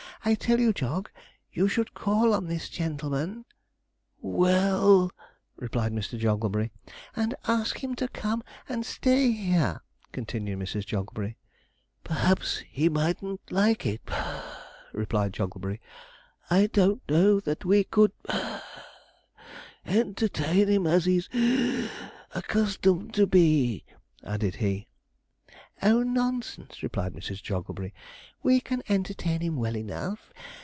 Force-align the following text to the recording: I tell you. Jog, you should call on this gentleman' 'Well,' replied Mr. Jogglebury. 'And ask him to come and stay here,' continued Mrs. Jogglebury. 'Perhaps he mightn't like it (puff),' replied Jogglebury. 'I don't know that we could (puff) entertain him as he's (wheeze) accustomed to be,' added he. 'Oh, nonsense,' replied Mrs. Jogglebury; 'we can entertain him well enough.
I 0.23 0.35
tell 0.35 0.59
you. 0.59 0.71
Jog, 0.71 1.09
you 1.51 1.67
should 1.67 1.95
call 1.95 2.35
on 2.35 2.45
this 2.45 2.69
gentleman' 2.69 3.43
'Well,' 4.21 5.09
replied 5.55 5.93
Mr. 5.93 6.15
Jogglebury. 6.19 6.69
'And 7.15 7.33
ask 7.47 7.83
him 7.83 7.95
to 7.95 8.07
come 8.07 8.43
and 8.69 8.85
stay 8.85 9.31
here,' 9.31 9.81
continued 10.11 10.59
Mrs. 10.59 10.85
Jogglebury. 10.85 11.37
'Perhaps 12.03 12.59
he 12.69 12.87
mightn't 12.87 13.51
like 13.51 13.83
it 13.87 14.05
(puff),' 14.05 14.45
replied 14.93 15.33
Jogglebury. 15.33 15.81
'I 16.51 16.67
don't 16.67 17.01
know 17.09 17.39
that 17.39 17.65
we 17.65 17.83
could 17.83 18.11
(puff) 18.21 18.63
entertain 19.87 20.67
him 20.67 20.85
as 20.85 21.05
he's 21.05 21.29
(wheeze) 21.33 21.89
accustomed 22.35 23.15
to 23.15 23.25
be,' 23.25 23.85
added 24.23 24.57
he. 24.57 24.85
'Oh, 25.83 26.03
nonsense,' 26.03 26.83
replied 26.83 27.13
Mrs. 27.13 27.41
Jogglebury; 27.41 27.91
'we 28.43 28.59
can 28.59 28.83
entertain 28.87 29.41
him 29.41 29.55
well 29.55 29.75
enough. 29.75 30.31